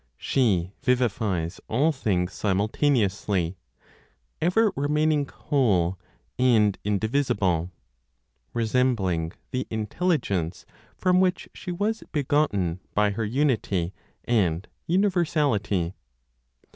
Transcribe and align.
She 0.17 0.71
vivifies 0.81 1.61
all 1.67 1.91
things 1.91 2.33
simultaneously, 2.33 3.55
ever 4.41 4.73
remaining 4.75 5.27
whole 5.27 5.99
and 6.39 6.75
indivisible, 6.83 7.71
resembling 8.51 9.33
the 9.51 9.67
intelligence 9.69 10.65
from 10.97 11.19
which 11.19 11.49
she 11.53 11.71
was 11.71 12.01
begotten 12.11 12.79
by 12.95 13.11
her 13.11 13.25
unity 13.25 13.93
and 14.25 14.67
universality. 14.87 15.93